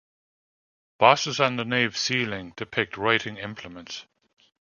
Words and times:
Bosses 0.97 1.39
on 1.39 1.57
the 1.57 1.63
nave's 1.63 1.99
ceiling 1.99 2.53
depict 2.57 2.97
writing 2.97 3.37
implements. 3.37 4.07